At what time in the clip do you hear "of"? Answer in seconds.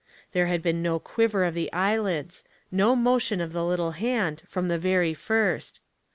1.43-1.53, 3.39-3.53